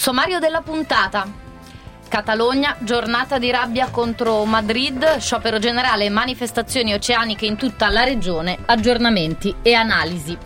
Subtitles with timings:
[0.00, 1.30] Sommario della puntata.
[2.08, 9.56] Catalogna, giornata di rabbia contro Madrid, sciopero generale manifestazioni oceaniche in tutta la regione, aggiornamenti
[9.60, 10.38] e analisi.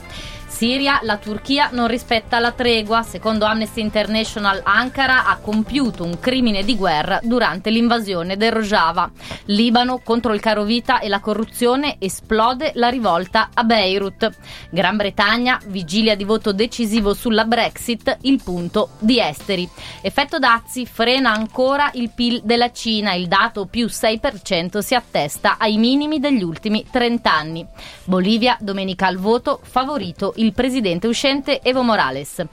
[0.54, 3.02] Siria, la Turchia non rispetta la tregua.
[3.02, 9.10] Secondo Amnesty International, Ankara ha compiuto un crimine di guerra durante l'invasione del Rojava.
[9.46, 14.30] Libano, contro il caro vita e la corruzione, esplode la rivolta a Beirut.
[14.70, 19.69] Gran Bretagna, vigilia di voto decisivo sulla Brexit, il punto di esteri.
[20.02, 25.78] Effetto Dazzi frena ancora il PIL della Cina, il dato più 6% si attesta ai
[25.78, 27.66] minimi degli ultimi 30 anni.
[28.05, 32.45] Bolivia, domenica al voto, favorito il il presidente uscente Evo Morales.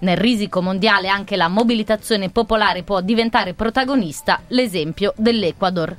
[0.00, 5.94] Nel risico mondiale anche la mobilitazione popolare può diventare protagonista, l'esempio dell'Ecuador.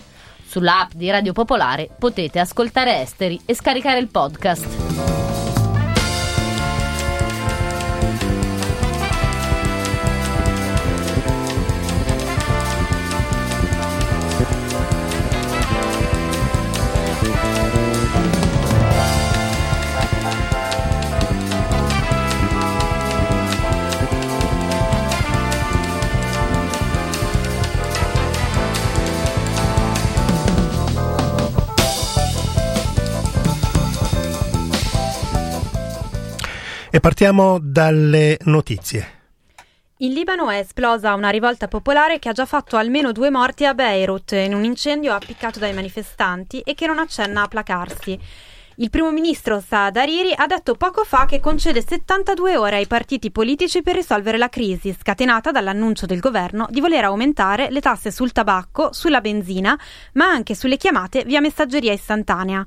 [0.45, 5.18] Sulla app di Radio Popolare potete ascoltare Esteri e scaricare il podcast.
[36.99, 39.07] E partiamo dalle notizie.
[39.99, 43.73] In Libano è esplosa una rivolta popolare che ha già fatto almeno due morti a
[43.73, 48.19] Beirut in un incendio appiccato dai manifestanti e che non accenna a placarsi.
[48.75, 53.31] Il primo ministro Saad Hariri ha detto poco fa che concede 72 ore ai partiti
[53.31, 58.33] politici per risolvere la crisi, scatenata dall'annuncio del governo di voler aumentare le tasse sul
[58.33, 59.79] tabacco, sulla benzina,
[60.15, 62.65] ma anche sulle chiamate via messaggeria istantanea.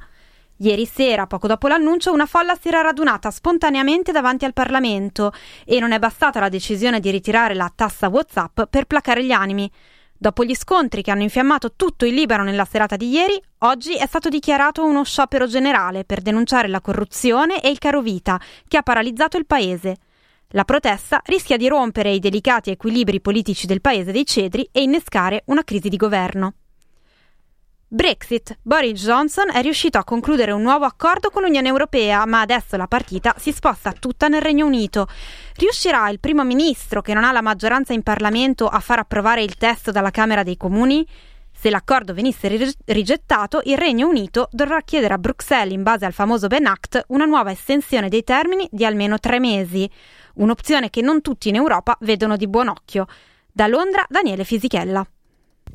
[0.62, 5.32] Ieri sera, poco dopo l'annuncio, una folla si era radunata spontaneamente davanti al Parlamento
[5.64, 9.68] e non è bastata la decisione di ritirare la tassa WhatsApp per placare gli animi.
[10.16, 14.06] Dopo gli scontri che hanno infiammato tutto il Libano nella serata di ieri, oggi è
[14.06, 18.82] stato dichiarato uno sciopero generale per denunciare la corruzione e il caro vita che ha
[18.82, 19.96] paralizzato il paese.
[20.50, 25.42] La protesta rischia di rompere i delicati equilibri politici del paese dei cedri e innescare
[25.46, 26.54] una crisi di governo.
[27.94, 28.56] Brexit.
[28.62, 32.86] Boris Johnson è riuscito a concludere un nuovo accordo con l'Unione Europea, ma adesso la
[32.86, 35.08] partita si sposta tutta nel Regno Unito.
[35.56, 39.56] Riuscirà il primo ministro, che non ha la maggioranza in Parlamento, a far approvare il
[39.56, 41.06] testo dalla Camera dei Comuni?
[41.52, 42.48] Se l'accordo venisse
[42.86, 47.26] rigettato, il Regno Unito dovrà chiedere a Bruxelles, in base al famoso Ben Act, una
[47.26, 49.86] nuova estensione dei termini di almeno tre mesi.
[50.36, 53.04] Un'opzione che non tutti in Europa vedono di buon occhio.
[53.52, 55.06] Da Londra, Daniele Fisichella.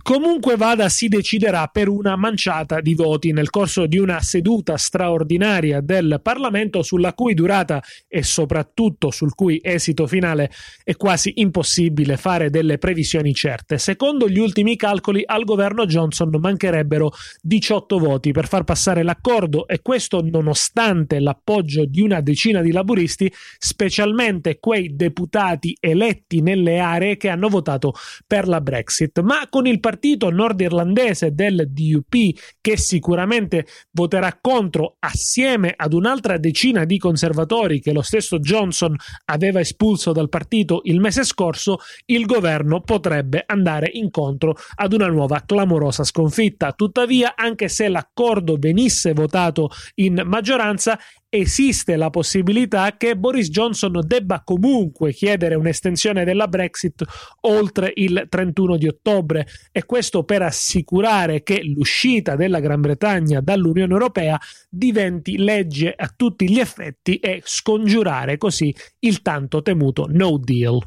[0.07, 5.81] Comunque vada, si deciderà per una manciata di voti nel corso di una seduta straordinaria
[5.81, 10.49] del Parlamento sulla cui durata e soprattutto sul cui esito finale
[10.83, 13.77] è quasi impossibile fare delle previsioni certe.
[13.77, 17.11] Secondo gli ultimi calcoli al governo Johnson mancherebbero
[17.41, 23.29] 18 voti per far passare l'accordo e questo nonostante l'appoggio di una decina di laburisti,
[23.57, 27.93] specialmente quei deputati eletti nelle aree che hanno votato
[28.25, 29.19] per la Brexit.
[29.19, 32.15] Ma con il partito nordirlandese del DUP
[32.61, 38.95] che sicuramente voterà contro assieme ad un'altra decina di conservatori che lo stesso Johnson
[39.25, 45.43] aveva espulso dal partito il mese scorso, il governo potrebbe andare incontro ad una nuova
[45.45, 46.73] clamorosa sconfitta.
[46.73, 50.99] Tuttavia, anche se l'accordo venisse votato in maggioranza,
[51.29, 57.03] esiste la possibilità che Boris Johnson debba comunque chiedere un'estensione della Brexit
[57.41, 63.91] oltre il 31 di ottobre e questo per assicurare che l'uscita della Gran Bretagna dall'Unione
[63.91, 70.79] Europea diventi legge a tutti gli effetti e scongiurare così il tanto temuto no deal.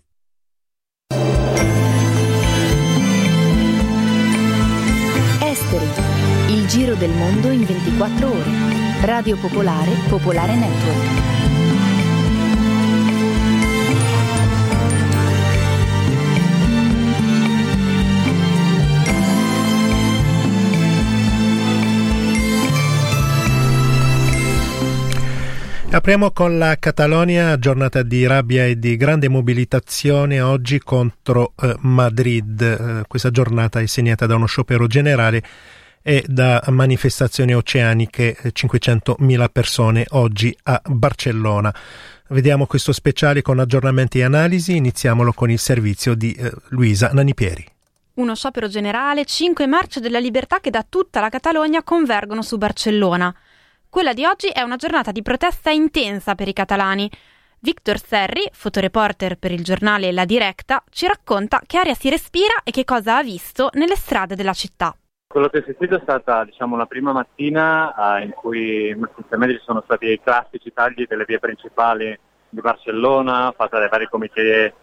[5.42, 5.86] Esteri,
[6.48, 8.79] il giro del mondo in 24 ore.
[9.02, 11.20] Radio Popolare, Popolare Network.
[25.92, 32.60] Apriamo con la Catalogna, giornata di rabbia e di grande mobilitazione oggi contro eh, Madrid.
[32.60, 35.42] Eh, questa giornata è segnata da uno sciopero generale
[36.02, 41.74] e da manifestazioni oceaniche, 500.000 persone oggi a Barcellona.
[42.28, 47.66] Vediamo questo speciale con aggiornamenti e analisi, iniziamolo con il servizio di eh, Luisa Nanipieri.
[48.14, 53.34] Uno sciopero generale, cinque marce della libertà che da tutta la Catalogna convergono su Barcellona.
[53.88, 57.10] Quella di oggi è una giornata di protesta intensa per i catalani.
[57.58, 62.70] Victor Serri, fotoreporter per il giornale La Directa, ci racconta che aria si respira e
[62.70, 64.94] che cosa ha visto nelle strade della città.
[65.32, 69.64] Quello che ho sentito è stata diciamo, una prima mattina eh, in cui essenzialmente ci
[69.64, 72.18] sono stati i classici tagli delle vie principali
[72.48, 74.74] di Barcellona, fatta dai vari comitati eh,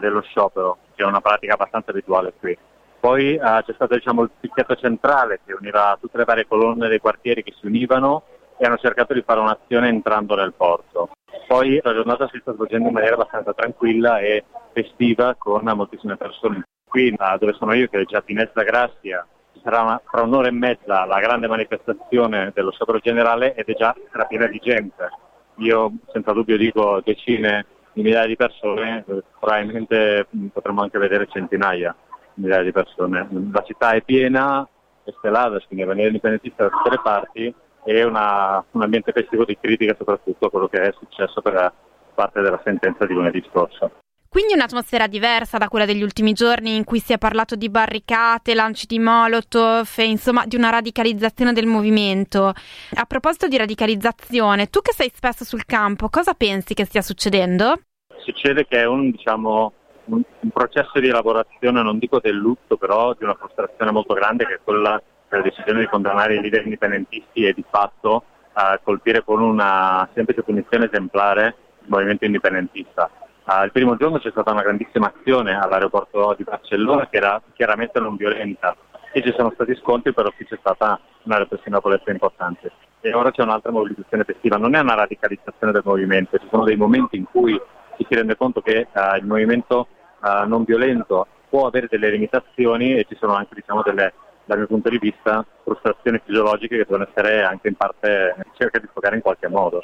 [0.00, 2.56] dello sciopero, che è una pratica abbastanza abituale qui.
[2.98, 6.98] Poi eh, c'è stato diciamo, il picchietto centrale che univa tutte le varie colonne dei
[6.98, 8.22] quartieri che si univano
[8.56, 11.10] e hanno cercato di fare un'azione entrando nel porto.
[11.46, 16.62] Poi la giornata si sta svolgendo in maniera abbastanza tranquilla e festiva con moltissime persone.
[16.88, 19.26] Qui dove sono io, che è Giardinezza da Grazia,
[19.62, 23.94] sarà una, tra un'ora e mezza la grande manifestazione dello sciopero generale ed è già
[24.28, 25.08] piena di gente.
[25.56, 29.04] Io senza dubbio dico decine di migliaia di persone,
[29.38, 31.94] probabilmente potremmo anche vedere centinaia
[32.34, 33.28] di migliaia di persone.
[33.52, 34.66] La città è piena,
[35.04, 37.54] è stellata, quindi venire indipendentista da tutte le parti
[37.84, 41.72] e una, un ambiente festivo di critica soprattutto a quello che è successo per
[42.14, 43.90] parte della sentenza di lunedì scorso.
[44.32, 48.54] Quindi un'atmosfera diversa da quella degli ultimi giorni in cui si è parlato di barricate,
[48.54, 52.52] lanci di molotov e insomma di una radicalizzazione del movimento.
[52.94, 57.80] A proposito di radicalizzazione, tu che sei spesso sul campo, cosa pensi che stia succedendo?
[58.24, 59.72] Succede che è un, diciamo,
[60.04, 64.46] un, un processo di elaborazione, non dico del lutto, però di una frustrazione molto grande
[64.46, 68.22] che è quella la decisione di condannare i leader indipendentisti e di fatto
[68.52, 73.10] uh, colpire con una semplice punizione esemplare il movimento indipendentista.
[73.44, 77.98] Uh, il primo giorno c'è stata una grandissima azione all'aeroporto di Barcellona che era chiaramente
[77.98, 78.76] non violenta
[79.12, 82.70] e ci sono stati scontri, però qui c'è stata una repressione a polizia importante.
[83.00, 86.76] E ora c'è un'altra mobilitazione festiva, non è una radicalizzazione del movimento, ci sono dei
[86.76, 87.60] momenti in cui
[87.96, 89.88] ci si rende conto che uh, il movimento
[90.20, 94.12] non violento può avere delle limitazioni e ci sono anche diciamo, delle
[94.50, 98.88] dal mio punto di vista, frustrazioni fisiologiche che devono essere anche in parte cerca di
[98.90, 99.80] sfogare in qualche modo.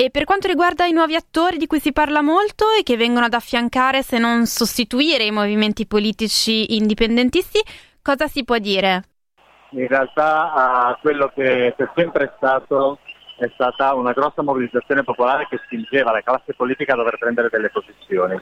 [0.00, 3.26] E per quanto riguarda i nuovi attori di cui si parla molto e che vengono
[3.26, 7.60] ad affiancare se non sostituire i movimenti politici indipendentisti,
[8.00, 9.02] cosa si può dire?
[9.72, 13.00] In realtà quello che c'è sempre stato
[13.36, 17.68] è stata una grossa mobilitazione popolare che spingeva la classe politica a dover prendere delle
[17.68, 18.40] posizioni.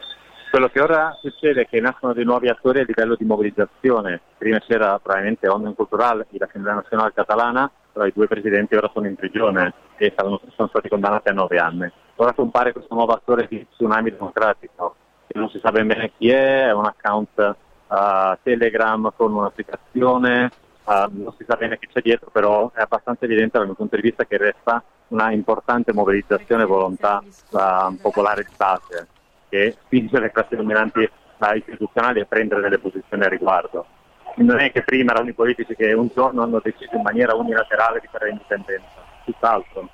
[0.52, 4.20] Quello che ora succede è che nascono dei nuovi attori a livello di mobilizzazione.
[4.38, 9.08] Prima c'era probabilmente Omnium Cultural e l'Assemblea Nazionale Catalana, però i due presidenti ora sono
[9.08, 11.90] in prigione e sono, sono stati condannati a nove anni.
[12.16, 14.96] Ora compare questo nuovo attore di Tsunami Democratico,
[15.26, 17.56] che non si sa ben bene chi è, è un account
[17.88, 20.50] uh, Telegram con un'applicazione,
[20.84, 23.96] uh, non si sa bene chi c'è dietro, però è abbastanza evidente dal mio punto
[23.96, 29.08] di vista che resta una importante mobilizzazione e volontà uh, popolare di base
[29.48, 31.08] che spinge le classi dominanti
[31.54, 33.86] istituzionali a prendere delle posizioni a riguardo.
[34.36, 38.00] Non è che prima erano i politici che un giorno hanno deciso in maniera unilaterale
[38.00, 39.02] di fare indipendenza,
[39.32, 39.90] tutt'altro.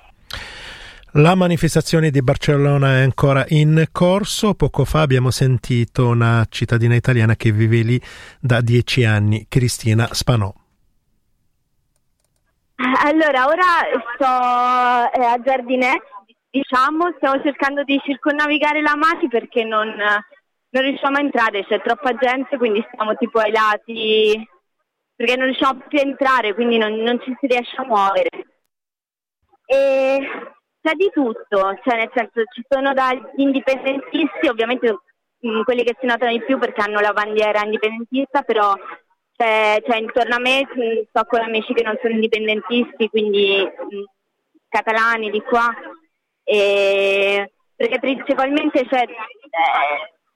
[1.17, 4.53] La manifestazione di Barcellona è ancora in corso.
[4.53, 8.01] Poco fa abbiamo sentito una cittadina italiana che vive lì
[8.39, 10.53] da dieci anni, Cristina Spanò.
[13.03, 13.63] Allora, ora
[14.15, 16.15] sto eh, a Giardinetto
[16.55, 22.15] diciamo, stiamo cercando di circonnavigare la Mati perché non, non riusciamo a entrare, c'è troppa
[22.15, 24.47] gente, quindi stiamo tipo ai lati,
[25.15, 28.29] perché non riusciamo più a entrare, quindi non, non ci si riesce a muovere.
[29.65, 30.19] E
[30.81, 34.99] c'è di tutto, cioè nel senso ci sono dagli indipendentisti, ovviamente
[35.39, 38.73] mh, quelli che si notano di più perché hanno la bandiera indipendentista, però
[39.35, 40.67] c'è, c'è intorno a me,
[41.09, 44.03] sto con amici che non sono indipendentisti, quindi mh,
[44.69, 45.73] catalani di qua,
[46.43, 49.05] e, perché principalmente cioè,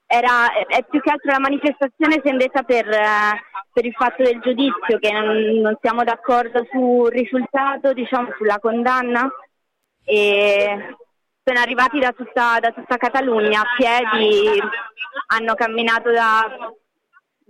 [0.06, 4.22] era, è più che altro la manifestazione si è indetta per, eh, per il fatto
[4.22, 9.28] del giudizio, che non, non, siamo d'accordo sul risultato, diciamo, sulla condanna
[10.04, 10.96] e
[11.42, 14.60] sono arrivati da tutta, da tutta Catalogna a piedi,
[15.28, 16.72] hanno camminato da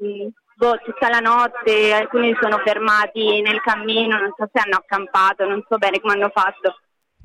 [0.03, 5.47] mm, boh, tutta la notte, alcuni sono fermati nel cammino, non so se hanno accampato,
[5.47, 6.77] non so bene come hanno fatto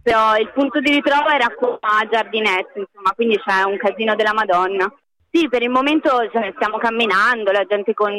[0.06, 4.34] però il punto di ritrovo era qua a Giardinetto, insomma, quindi c'è un casino della
[4.34, 4.86] Madonna.
[5.32, 8.14] Sì, per il momento cioè, stiamo camminando, la gente con,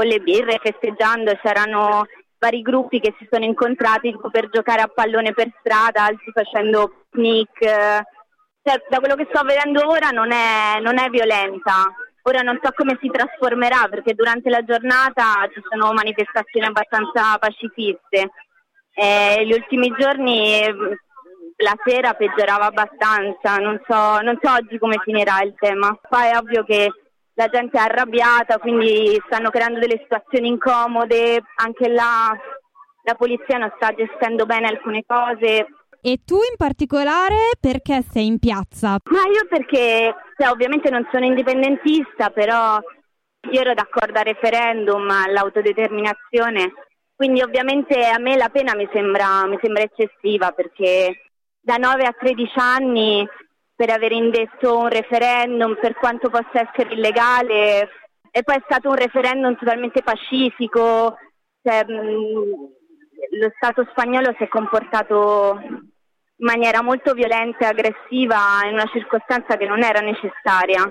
[0.00, 2.06] con le birre, festeggiando, c'erano
[2.38, 7.04] vari gruppi che si sono incontrati tipo, per giocare a pallone per strada, altri facendo
[7.10, 7.58] picnic.
[7.60, 11.92] Cioè, da quello che sto vedendo ora non è, non è violenta.
[12.22, 18.30] Ora non so come si trasformerà perché durante la giornata ci sono manifestazioni abbastanza pacifiste.
[18.94, 20.64] Eh, gli ultimi giorni
[21.56, 25.94] la sera peggiorava abbastanza, non so, non so oggi come finirà il tema.
[26.08, 26.90] Poi è ovvio che
[27.34, 32.36] la gente è arrabbiata, quindi stanno creando delle situazioni incomode, anche là
[33.02, 35.66] la polizia non sta gestendo bene alcune cose.
[36.02, 38.98] E tu in particolare perché sei in piazza?
[39.04, 42.78] Ma io perché, cioè, ovviamente non sono indipendentista, però
[43.50, 46.72] io ero d'accordo al referendum, all'autodeterminazione,
[47.14, 52.14] quindi ovviamente a me la pena mi sembra, mi sembra eccessiva perché da 9 a
[52.18, 53.28] 13 anni
[53.80, 57.88] per aver indetto un referendum per quanto possa essere illegale
[58.30, 61.16] e poi è stato un referendum totalmente pacifico,
[61.62, 65.80] cioè, mh, lo Stato spagnolo si è comportato in
[66.36, 70.84] maniera molto violenta e aggressiva in una circostanza che non era necessaria.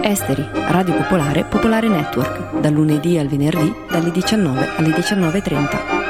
[0.00, 6.01] Esteri, Radio Popolare, Popolare Network, dal lunedì al venerdì, dalle 19 alle 19.30.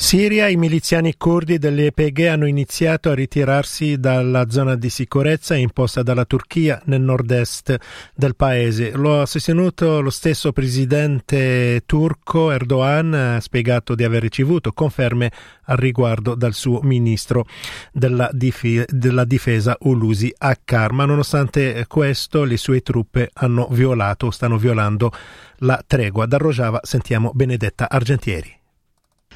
[0.00, 6.24] Siria i miliziani curdi dell'EPG hanno iniziato a ritirarsi dalla zona di sicurezza imposta dalla
[6.24, 7.76] Turchia nel nord-est
[8.14, 8.92] del paese.
[8.92, 15.32] Lo ha sostenuto lo stesso presidente turco Erdogan, ha spiegato di aver ricevuto conferme
[15.64, 17.44] al riguardo dal suo ministro
[17.92, 24.30] della, dif- della difesa Ulusi Akkar, ma nonostante questo le sue truppe hanno violato o
[24.30, 25.10] stanno violando
[25.58, 26.26] la tregua.
[26.26, 28.57] Da Rojava sentiamo Benedetta Argentieri.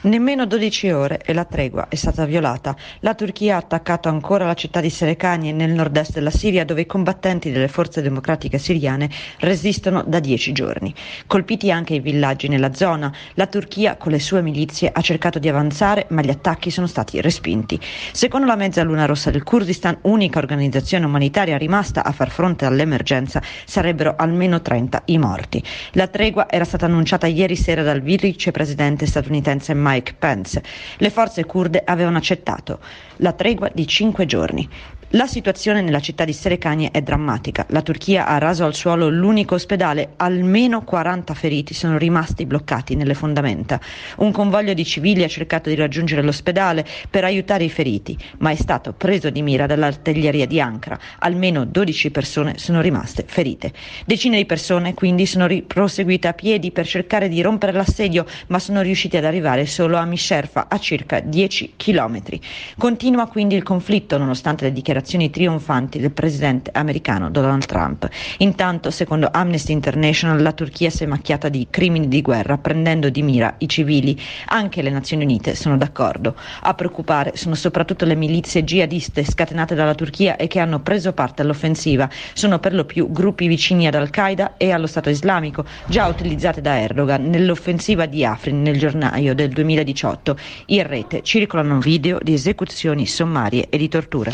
[0.04, 2.74] Nemmeno 12 ore e la tregua è stata violata.
[3.00, 6.86] La Turchia ha attaccato ancora la città di Serekani nel nord-est della Siria dove i
[6.86, 10.92] combattenti delle forze democratiche siriane resistono da 10 giorni.
[11.28, 15.48] Colpiti anche i villaggi nella zona, la Turchia con le sue milizie ha cercato di
[15.48, 17.78] avanzare ma gli attacchi sono stati respinti.
[18.10, 24.16] Secondo la Mezzaluna Rossa del Kurdistan, unica organizzazione umanitaria rimasta a far fronte all'emergenza, sarebbero
[24.16, 25.62] almeno 30 i morti.
[25.92, 30.62] La tregua era stata annunciata ieri sera dal vicepresidente statunitense Mike Mike Pence.
[30.96, 32.80] Le forze kurde avevano accettato
[33.16, 34.66] la tregua di cinque giorni.
[35.14, 37.66] La situazione nella città di Serekani è drammatica.
[37.68, 43.12] La Turchia ha raso al suolo l'unico ospedale, almeno 40 feriti sono rimasti bloccati nelle
[43.12, 43.78] fondamenta.
[44.16, 48.54] Un convoglio di civili ha cercato di raggiungere l'ospedale per aiutare i feriti, ma è
[48.54, 50.98] stato preso di mira dall'artiglieria di Ankara.
[51.18, 53.70] Almeno 12 persone sono rimaste ferite.
[54.06, 58.58] Decine di persone quindi sono ri- proseguite a piedi per cercare di rompere l'assedio, ma
[58.58, 62.40] sono riusciti ad arrivare solo a Misherfa, a circa 10 chilometri.
[62.78, 68.08] Continua quindi il conflitto nonostante le dichiarazioni dichiarazioni trionfanti del presidente americano Donald Trump.
[68.38, 73.22] Intanto, secondo Amnesty International, la Turchia si è macchiata di crimini di guerra prendendo di
[73.22, 74.18] mira i civili.
[74.46, 76.36] Anche le Nazioni Unite sono d'accordo.
[76.62, 81.42] A preoccupare sono soprattutto le milizie jihadiste scatenate dalla Turchia e che hanno preso parte
[81.42, 82.08] all'offensiva.
[82.32, 86.78] Sono per lo più gruppi vicini ad Al-Qaeda e allo Stato islamico, già utilizzate da
[86.78, 90.36] Erdogan nell'offensiva di Afrin nel gennaio del 2018.
[90.66, 94.32] In rete circolano video di esecuzioni sommarie e di torture.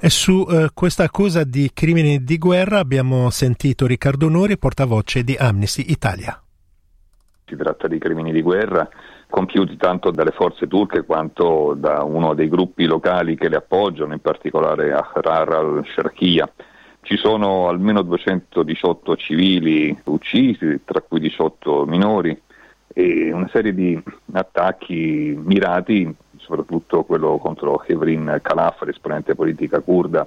[0.00, 5.34] E su eh, questa accusa di crimini di guerra abbiamo sentito Riccardo Nori, portavoce di
[5.36, 6.40] Amnesty Italia.
[7.44, 8.88] Si tratta di crimini di guerra
[9.28, 14.20] compiuti tanto dalle forze turche quanto da uno dei gruppi locali che le appoggiano, in
[14.20, 16.48] particolare Ahrar al-Sharkiya.
[17.02, 22.40] Ci sono almeno 218 civili uccisi, tra cui 18 minori,
[22.86, 24.00] e una serie di
[24.32, 26.14] attacchi mirati
[26.48, 30.26] soprattutto quello contro Hevrin Khalaf, l'esponente politica kurda,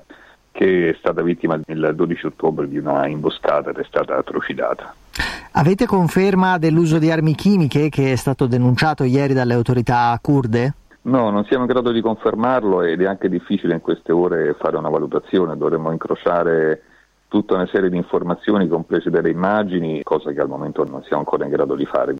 [0.51, 4.93] che è stata vittima il 12 ottobre di una imboscata ed è stata trucidata.
[5.53, 10.73] Avete conferma dell'uso di armi chimiche che è stato denunciato ieri dalle autorità kurde?
[11.03, 14.77] No, non siamo in grado di confermarlo ed è anche difficile in queste ore fare
[14.77, 16.83] una valutazione, dovremmo incrociare
[17.27, 21.45] tutta una serie di informazioni comprese delle immagini, cosa che al momento non siamo ancora
[21.45, 22.15] in grado di fare.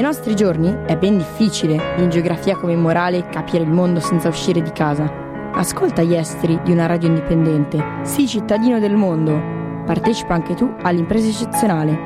[0.00, 4.28] Ai nostri giorni è ben difficile, in geografia come in morale, capire il mondo senza
[4.28, 5.12] uscire di casa.
[5.52, 9.38] Ascolta gli esteri di una radio indipendente, sii cittadino del mondo.
[9.84, 11.98] Partecipa anche tu all'impresa eccezionale.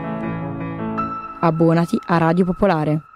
[1.39, 3.13] Abbonati a Radio Popolare.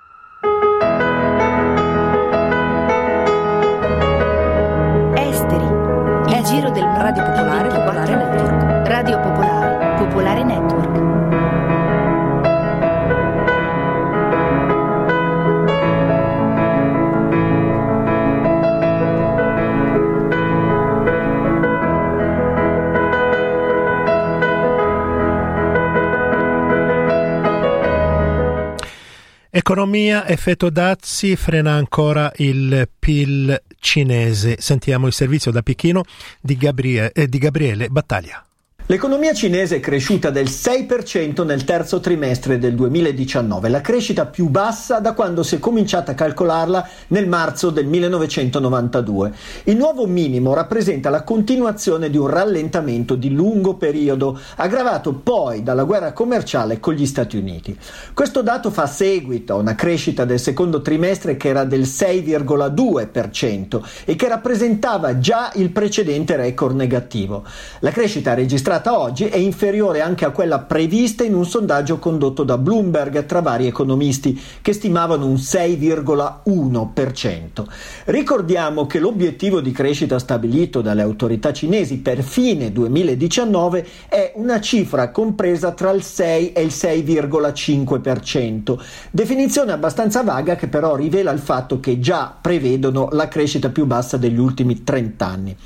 [29.59, 34.59] Economia, effetto Dazzi frena ancora il PIL cinese.
[34.61, 36.05] Sentiamo il servizio da Pechino
[36.41, 38.48] di, Gabriele, eh, di Gabriele Battaglia.
[38.91, 44.99] L'economia cinese è cresciuta del 6% nel terzo trimestre del 2019, la crescita più bassa
[44.99, 49.33] da quando si è cominciato a calcolarla nel marzo del 1992.
[49.65, 55.85] Il nuovo minimo rappresenta la continuazione di un rallentamento di lungo periodo, aggravato poi dalla
[55.85, 57.79] guerra commerciale con gli Stati Uniti.
[58.15, 64.17] Questo dato fa seguito a una crescita del secondo trimestre che era del 6,2% e
[64.17, 67.45] che rappresentava già il precedente record negativo.
[67.81, 72.57] La crescita registrata oggi è inferiore anche a quella prevista in un sondaggio condotto da
[72.57, 77.67] Bloomberg tra vari economisti che stimavano un 6,1%.
[78.05, 85.11] Ricordiamo che l'obiettivo di crescita stabilito dalle autorità cinesi per fine 2019 è una cifra
[85.11, 88.79] compresa tra il 6 e il 6,5%,
[89.11, 94.17] definizione abbastanza vaga che però rivela il fatto che già prevedono la crescita più bassa
[94.17, 95.57] degli ultimi 30 anni.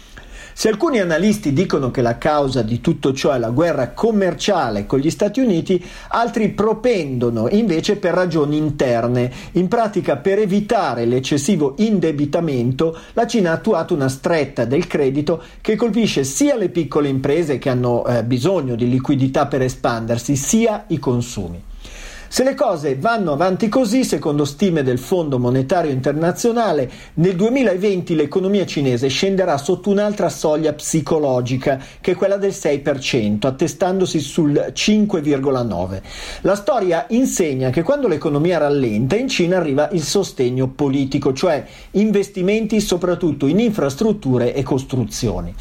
[0.55, 4.99] Se alcuni analisti dicono che la causa di tutto ciò è la guerra commerciale con
[4.99, 9.33] gli Stati Uniti, altri propendono invece per ragioni interne.
[9.53, 15.75] In pratica, per evitare l'eccessivo indebitamento, la Cina ha attuato una stretta del credito che
[15.75, 20.99] colpisce sia le piccole imprese che hanno eh, bisogno di liquidità per espandersi, sia i
[20.99, 21.71] consumi.
[22.33, 28.65] Se le cose vanno avanti così, secondo stime del Fondo Monetario Internazionale, nel 2020 l'economia
[28.65, 36.01] cinese scenderà sotto un'altra soglia psicologica, che è quella del 6%, attestandosi sul 5,9%.
[36.41, 42.81] La storia insegna che quando l'economia rallenta, in Cina arriva il sostegno politico, cioè investimenti
[42.81, 45.55] soprattutto in infrastrutture e costruzioni.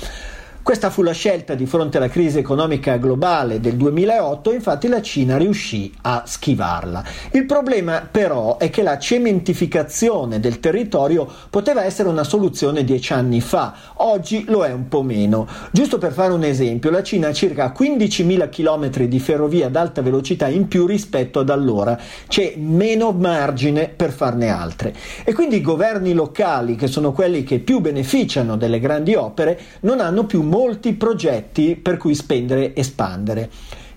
[0.64, 5.36] Questa fu la scelta di fronte alla crisi economica globale del 2008, infatti la Cina
[5.36, 7.04] riuscì a schivarla.
[7.32, 13.42] Il problema però è che la cementificazione del territorio poteva essere una soluzione dieci anni
[13.42, 15.48] fa, oggi lo è un po' meno.
[15.72, 20.04] Giusto per fare un esempio, la Cina ha circa 15.000 km di ferrovia ad alta
[20.04, 24.94] velocità in più rispetto ad allora, c'è meno margine per farne altre.
[25.24, 30.00] E quindi i governi locali, che sono quelli che più beneficiano delle grandi opere, non
[30.00, 33.50] hanno più molti progetti per cui spendere e espandere.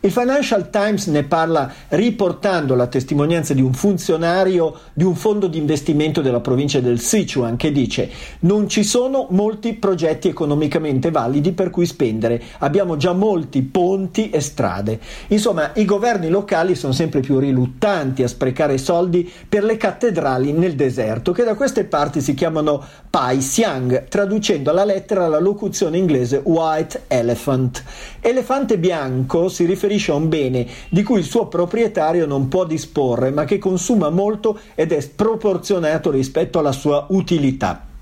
[0.05, 5.57] Il Financial Times ne parla riportando la testimonianza di un funzionario di un fondo di
[5.57, 11.71] investimento della provincia del Sichuan che dice non ci sono molti progetti economicamente validi per
[11.71, 15.01] cui spendere, abbiamo già molti ponti e strade.
[15.29, 20.75] Insomma, i governi locali sono sempre più riluttanti a sprecare soldi per le cattedrali nel
[20.75, 26.43] deserto che da queste parti si chiamano Pai Siang, traducendo alla lettera la locuzione inglese
[26.45, 27.83] White Elephant.
[28.21, 32.64] Elefante bianco si riferisce riferisce a un bene di cui il suo proprietario non può
[32.64, 37.93] disporre, ma che consuma molto ed è sproporzionato rispetto alla sua utilità.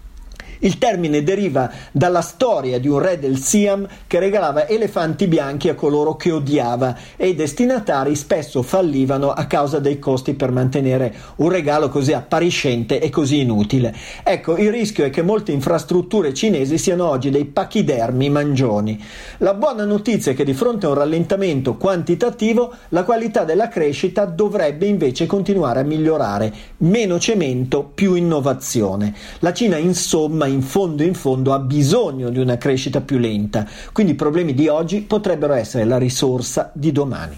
[0.65, 5.75] Il termine deriva dalla storia di un re del Siam che regalava elefanti bianchi a
[5.75, 11.49] coloro che odiava e i destinatari spesso fallivano a causa dei costi per mantenere un
[11.49, 13.93] regalo così appariscente e così inutile.
[14.23, 19.03] Ecco, il rischio è che molte infrastrutture cinesi siano oggi dei pachidermi mangioni.
[19.39, 24.27] La buona notizia è che di fronte a un rallentamento quantitativo la qualità della crescita
[24.27, 26.53] dovrebbe invece continuare a migliorare.
[26.79, 29.13] Meno cemento, più innovazione.
[29.41, 34.13] La Cina insomma in fondo in fondo ha bisogno di una crescita più lenta, quindi
[34.13, 37.37] i problemi di oggi potrebbero essere la risorsa di domani.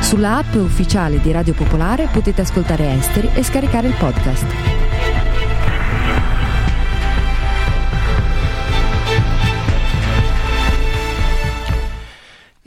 [0.00, 4.44] Sulla app ufficiale di Radio Popolare potete ascoltare Esteri e scaricare il podcast.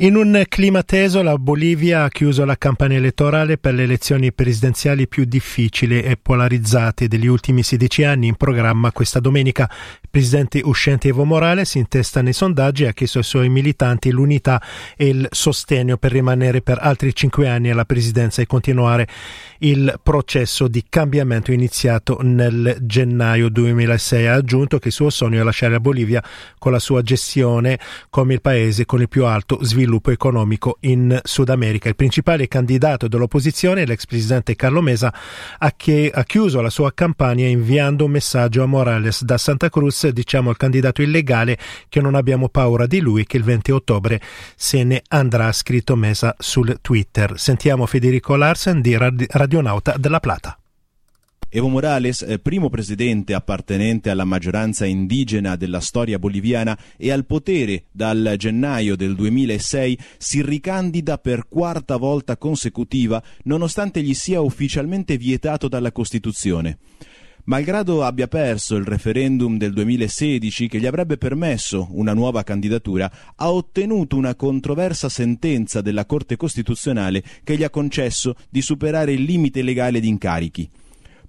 [0.06, 5.08] In un clima teso la Bolivia ha chiuso la campagna elettorale per le elezioni presidenziali
[5.08, 9.68] più difficili e polarizzate degli ultimi 16 anni in programma questa domenica
[10.16, 14.62] presidente uscente Evo Morales in testa nei sondaggi ha chiesto ai suoi militanti l'unità
[14.96, 19.10] e il sostegno per rimanere per altri cinque anni alla presidenza e continuare
[19.60, 24.28] il processo di cambiamento iniziato nel gennaio 2006.
[24.28, 26.24] Ha aggiunto che il suo sogno è lasciare la Bolivia
[26.58, 27.78] con la sua gestione
[28.10, 31.90] come il paese con il più alto sviluppo economico in Sud America.
[31.90, 35.14] Il principale candidato dell'opposizione, l'ex presidente Carlo Mesa,
[35.58, 40.05] ha, che, ha chiuso la sua campagna inviando un messaggio a Morales da Santa Cruz,
[40.12, 41.58] diciamo il candidato illegale,
[41.90, 44.22] che non abbiamo paura di lui, che il 20 ottobre
[44.56, 47.40] se ne andrà, scritto Mesa sul Twitter.
[47.40, 50.58] Sentiamo Federico Larsen di Radionauta della Plata.
[51.56, 57.86] Evo Morales, eh, primo presidente appartenente alla maggioranza indigena della storia boliviana e al potere
[57.92, 65.70] dal gennaio del 2006, si ricandida per quarta volta consecutiva nonostante gli sia ufficialmente vietato
[65.70, 66.78] dalla Costituzione.
[67.48, 73.52] Malgrado abbia perso il referendum del 2016 che gli avrebbe permesso una nuova candidatura, ha
[73.52, 79.62] ottenuto una controversa sentenza della Corte Costituzionale che gli ha concesso di superare il limite
[79.62, 80.68] legale di incarichi.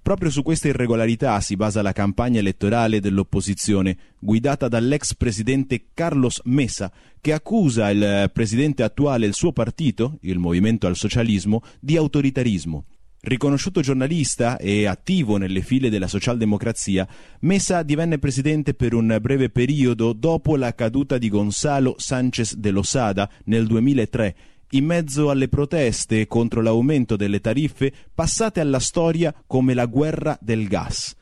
[0.01, 6.91] Proprio su queste irregolarità si basa la campagna elettorale dell'opposizione, guidata dall'ex presidente Carlos Mesa,
[7.21, 12.85] che accusa il presidente attuale e il suo partito, il Movimento al Socialismo, di autoritarismo.
[13.27, 17.05] Riconosciuto giornalista e attivo nelle file della socialdemocrazia,
[17.41, 23.29] Mesa divenne presidente per un breve periodo dopo la caduta di Gonzalo Sánchez de Losada
[23.43, 24.35] nel 2003
[24.71, 30.65] in mezzo alle proteste contro l'aumento delle tariffe passate alla storia come la guerra del
[30.69, 31.13] gas.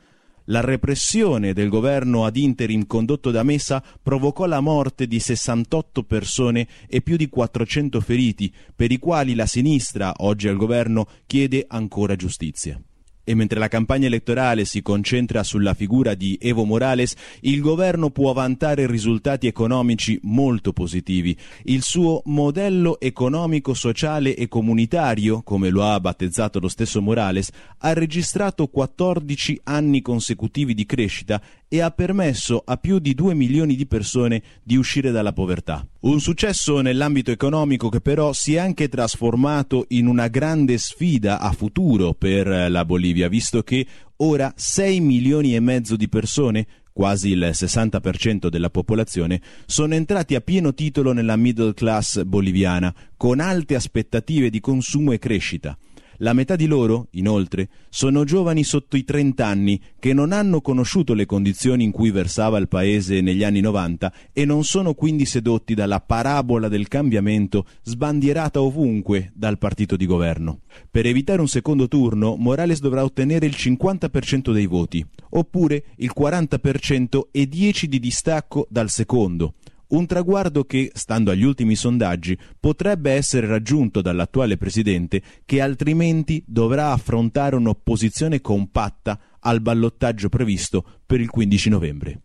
[0.48, 6.68] La repressione del governo ad interim condotto da Mesa provocò la morte di 68 persone
[6.86, 12.14] e più di 400 feriti, per i quali la sinistra, oggi al governo, chiede ancora
[12.14, 12.80] giustizia.
[13.28, 18.32] E mentre la campagna elettorale si concentra sulla figura di Evo Morales, il governo può
[18.32, 21.36] vantare risultati economici molto positivi.
[21.64, 27.92] Il suo modello economico, sociale e comunitario, come lo ha battezzato lo stesso Morales, ha
[27.94, 33.86] registrato 14 anni consecutivi di crescita e ha permesso a più di 2 milioni di
[33.86, 35.86] persone di uscire dalla povertà.
[36.00, 41.52] Un successo nell'ambito economico che però si è anche trasformato in una grande sfida a
[41.52, 47.50] futuro per la Bolivia, visto che ora 6 milioni e mezzo di persone quasi il
[47.52, 54.48] 60% della popolazione, sono entrati a pieno titolo nella middle class boliviana, con alte aspettative
[54.48, 55.76] di consumo e crescita.
[56.18, 61.14] La metà di loro, inoltre, sono giovani sotto i 30 anni che non hanno conosciuto
[61.14, 65.74] le condizioni in cui versava il paese negli anni 90 e non sono quindi sedotti
[65.74, 70.60] dalla parabola del cambiamento sbandierata ovunque dal partito di governo.
[70.90, 77.28] Per evitare un secondo turno, Morales dovrà ottenere il 50% dei voti, oppure il 40%
[77.30, 79.54] e 10 di distacco dal secondo,
[79.88, 86.92] un traguardo che, stando agli ultimi sondaggi, potrebbe essere raggiunto dall'attuale presidente che altrimenti dovrà
[86.92, 92.20] affrontare un'opposizione compatta al ballottaggio previsto per il 15 novembre.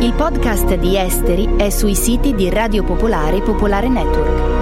[0.00, 4.57] Il podcast di Esteri è sui siti di Radio Popolare e Popolare Network.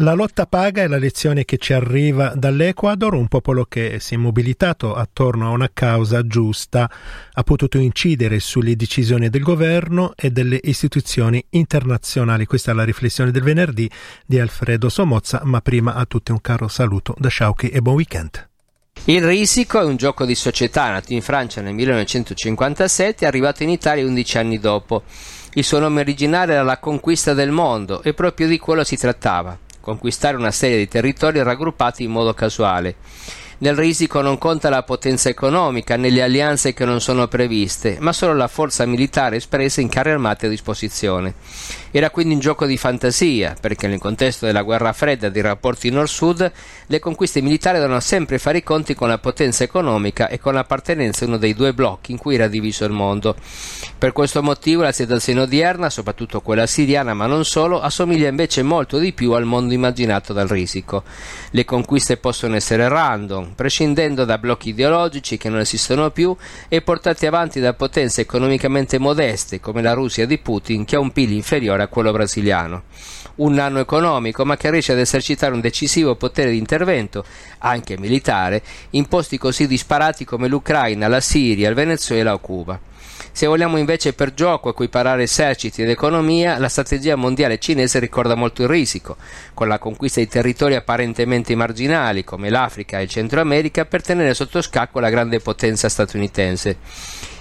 [0.00, 4.18] La lotta paga è la lezione che ci arriva dall'Ecuador, un popolo che si è
[4.18, 6.90] mobilitato attorno a una causa giusta,
[7.32, 12.44] ha potuto incidere sulle decisioni del governo e delle istituzioni internazionali.
[12.44, 13.90] Questa è la riflessione del venerdì
[14.26, 18.48] di Alfredo Somozza, ma prima a tutti un caro saluto da Sciauchi e buon weekend.
[19.04, 23.70] Il risico è un gioco di società nato in Francia nel 1957 e arrivato in
[23.70, 25.04] Italia 11 anni dopo.
[25.54, 29.64] Il suo nome originale era la conquista del mondo e proprio di quello si trattava
[29.86, 32.96] conquistare una serie di territori raggruppati in modo casuale.
[33.58, 38.12] Nel risico non conta la potenza economica né le alleanze che non sono previste, ma
[38.12, 41.32] solo la forza militare espressa in carri armati a disposizione.
[41.90, 45.88] Era quindi un gioco di fantasia, perché nel contesto della guerra fredda e dei rapporti
[45.88, 46.52] nord-sud,
[46.84, 51.24] le conquiste militari devono sempre fare i conti con la potenza economica e con l'appartenenza
[51.24, 53.36] a uno dei due blocchi in cui era diviso il mondo.
[53.96, 58.98] Per questo motivo la situazione odierna, soprattutto quella siriana, ma non solo, assomiglia invece molto
[58.98, 61.04] di più al mondo immaginato dal risico.
[61.52, 66.36] Le conquiste possono essere random, Prescindendo da blocchi ideologici che non esistono più
[66.68, 71.12] e portati avanti da potenze economicamente modeste come la Russia di Putin che ha un
[71.12, 72.84] PIL inferiore a quello brasiliano.
[73.36, 77.24] Un nano economico ma che riesce ad esercitare un decisivo potere di intervento,
[77.58, 82.80] anche militare, in posti così disparati come l'Ucraina, la Siria, il Venezuela o Cuba.
[83.36, 88.62] Se vogliamo invece per gioco equiparare eserciti ed economia, la strategia mondiale cinese ricorda molto
[88.62, 89.18] il risico,
[89.52, 94.32] con la conquista di territori apparentemente marginali come l'Africa e il Centro America per tenere
[94.32, 96.78] sotto scacco la grande potenza statunitense.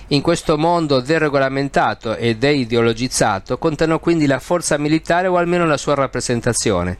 [0.07, 5.95] In questo mondo deregolamentato e deideologizzato contano quindi la forza militare o almeno la sua
[5.95, 6.97] rappresentazione,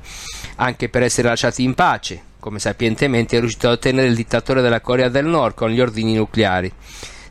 [0.55, 4.79] anche per essere lasciati in pace, come sapientemente è riuscito a ottenere il dittatore della
[4.79, 6.71] Corea del Nord con gli ordini nucleari.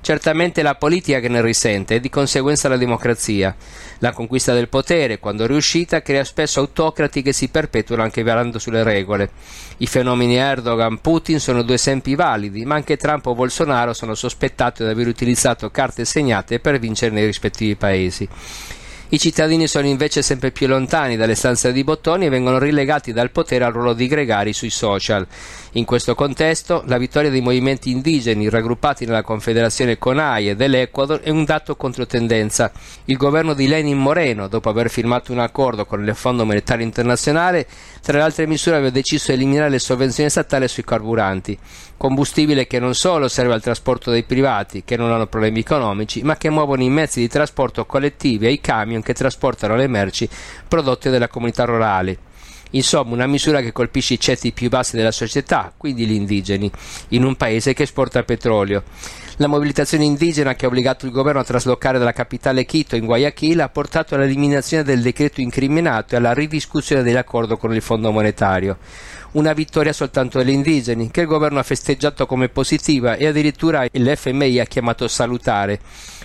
[0.04, 3.56] Certamente la politica che ne risente e di conseguenza la democrazia.
[4.00, 8.82] La conquista del potere, quando riuscita, crea spesso autocrati che si perpetuano anche violando sulle
[8.82, 9.30] regole.
[9.78, 14.90] I fenomeni Erdogan-Putin sono due esempi validi, ma anche Trump o Bolsonaro sono sospettati di
[14.90, 18.28] aver utilizzato carte segnate per vincere nei rispettivi paesi.
[19.08, 23.30] I cittadini sono invece sempre più lontani dalle stanze di bottoni e vengono rilegati dal
[23.30, 25.26] potere al ruolo di gregari sui social.
[25.72, 31.44] In questo contesto, la vittoria dei movimenti indigeni raggruppati nella Confederazione CONAIE dell'Ecuador è un
[31.44, 32.72] dato controtendenza.
[33.04, 37.66] Il governo di Lenin Moreno, dopo aver firmato un accordo con il Fondo Monetario Internazionale,
[38.04, 41.58] tra le altre misure aveva deciso di eliminare le sovvenzioni statali sui carburanti,
[41.96, 46.36] combustibile che non solo serve al trasporto dei privati, che non hanno problemi economici, ma
[46.36, 50.28] che muovono i mezzi di trasporto collettivi e i camion che trasportano le merci
[50.68, 52.18] prodotte dalle comunità rurali.
[52.74, 56.70] Insomma, una misura che colpisce i ceti più bassi della società, quindi gli indigeni,
[57.08, 58.82] in un paese che esporta petrolio.
[59.38, 63.60] La mobilitazione indigena che ha obbligato il governo a traslocare dalla capitale Quito in Guayaquil
[63.60, 68.78] ha portato all'eliminazione del decreto incriminato e alla ridiscussione dell'accordo con il Fondo monetario.
[69.32, 74.60] Una vittoria soltanto degli indigeni, che il governo ha festeggiato come positiva e addirittura l'FMI
[74.60, 75.80] ha chiamato salutare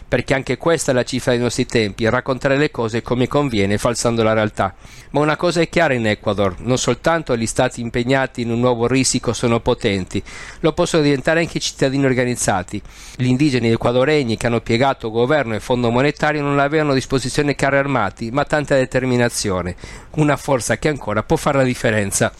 [0.10, 4.24] perché anche questa è la cifra dei nostri tempi, raccontare le cose come conviene, falsando
[4.24, 4.74] la realtà.
[5.12, 8.88] Ma una cosa è chiara in Ecuador, non soltanto gli stati impegnati in un nuovo
[8.88, 10.22] risico sono potenti,
[10.62, 12.82] lo possono diventare anche i cittadini organizzati.
[13.16, 17.78] Gli indigeni ecuadoregni che hanno piegato governo e fondo monetario non avevano a disposizione carri
[17.78, 19.76] armati, ma tanta determinazione,
[20.16, 22.34] una forza che ancora può fare la differenza.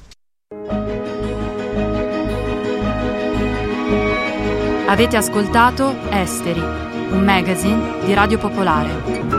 [4.88, 9.39] Avete ascoltato Esteri un magazine di Radio Popolare.